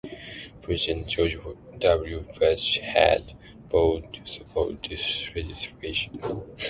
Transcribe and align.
President 0.63 1.05
George 1.07 1.37
W. 1.77 2.25
Bush 2.39 2.79
had 2.79 3.35
vowed 3.69 4.11
to 4.13 4.25
support 4.25 4.81
this 4.89 5.29
legislation. 5.35 6.19